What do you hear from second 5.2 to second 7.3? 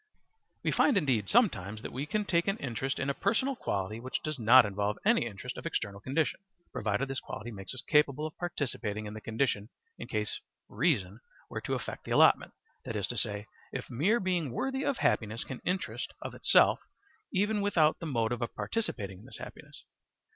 interest of external condition, provided this